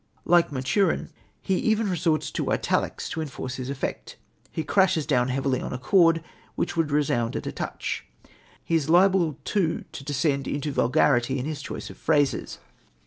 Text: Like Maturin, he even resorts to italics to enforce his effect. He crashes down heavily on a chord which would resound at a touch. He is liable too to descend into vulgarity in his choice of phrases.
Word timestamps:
Like 0.25 0.51
Maturin, 0.51 1.11
he 1.43 1.57
even 1.57 1.87
resorts 1.87 2.31
to 2.31 2.51
italics 2.51 3.07
to 3.09 3.21
enforce 3.21 3.57
his 3.57 3.69
effect. 3.69 4.17
He 4.51 4.63
crashes 4.63 5.05
down 5.05 5.27
heavily 5.27 5.61
on 5.61 5.73
a 5.73 5.77
chord 5.77 6.23
which 6.55 6.75
would 6.75 6.89
resound 6.89 7.35
at 7.35 7.45
a 7.45 7.51
touch. 7.51 8.03
He 8.63 8.73
is 8.73 8.89
liable 8.89 9.37
too 9.45 9.85
to 9.91 10.03
descend 10.03 10.47
into 10.47 10.71
vulgarity 10.71 11.37
in 11.37 11.45
his 11.45 11.61
choice 11.61 11.91
of 11.91 11.97
phrases. 11.97 12.57